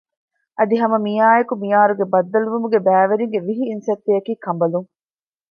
[0.57, 4.89] އަދި ހަމަ މިއާއެކު މި އަހަރުގެ ބައްދަލުވުމުގެ ބައިވެރިންގެ ވިހި އިންސައްތައަކީ ކަނބަލުން